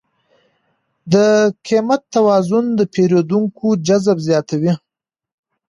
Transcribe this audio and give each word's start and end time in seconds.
د 1.13 1.15
قیمت 1.67 2.01
توازن 2.15 2.65
د 2.79 2.79
پیرودونکو 2.93 3.67
جذب 3.87 4.17
زیاتوي. 4.27 4.73